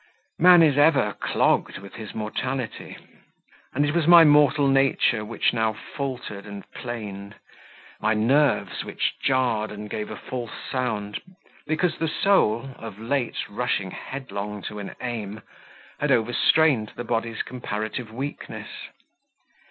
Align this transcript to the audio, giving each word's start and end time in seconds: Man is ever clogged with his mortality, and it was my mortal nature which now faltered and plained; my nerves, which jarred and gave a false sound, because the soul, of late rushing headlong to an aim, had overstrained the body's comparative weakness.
Man 0.39 0.63
is 0.63 0.79
ever 0.79 1.13
clogged 1.19 1.77
with 1.77 1.93
his 1.93 2.15
mortality, 2.15 2.97
and 3.71 3.85
it 3.85 3.93
was 3.93 4.07
my 4.07 4.23
mortal 4.23 4.67
nature 4.67 5.23
which 5.23 5.53
now 5.53 5.73
faltered 5.73 6.47
and 6.47 6.65
plained; 6.71 7.35
my 7.99 8.15
nerves, 8.15 8.83
which 8.83 9.13
jarred 9.21 9.69
and 9.71 9.91
gave 9.91 10.09
a 10.09 10.15
false 10.15 10.57
sound, 10.71 11.21
because 11.67 11.99
the 11.99 12.07
soul, 12.07 12.71
of 12.79 12.97
late 12.97 13.47
rushing 13.47 13.91
headlong 13.91 14.63
to 14.63 14.79
an 14.79 14.95
aim, 15.01 15.43
had 15.99 16.11
overstrained 16.11 16.93
the 16.95 17.03
body's 17.03 17.43
comparative 17.43 18.11
weakness. 18.11 18.69